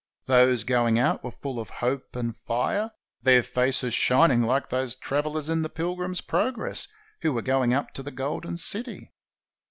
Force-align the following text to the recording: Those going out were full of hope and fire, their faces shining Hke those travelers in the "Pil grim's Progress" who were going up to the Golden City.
Those 0.25 0.63
going 0.63 0.97
out 0.97 1.23
were 1.23 1.29
full 1.29 1.59
of 1.59 1.69
hope 1.85 2.15
and 2.15 2.35
fire, 2.35 2.89
their 3.21 3.43
faces 3.43 3.93
shining 3.93 4.39
Hke 4.41 4.69
those 4.69 4.95
travelers 4.95 5.47
in 5.47 5.61
the 5.61 5.69
"Pil 5.69 5.95
grim's 5.95 6.21
Progress" 6.21 6.87
who 7.21 7.31
were 7.31 7.43
going 7.43 7.71
up 7.71 7.91
to 7.93 8.01
the 8.01 8.09
Golden 8.09 8.57
City. 8.57 9.11